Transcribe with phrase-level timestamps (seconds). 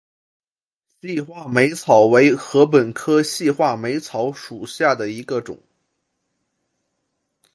[0.99, 5.61] 细画眉草为禾本科细画眉草属下的一个种。